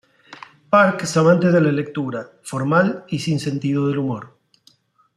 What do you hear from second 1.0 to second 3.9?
es amante de la lectura, formal y sin sentido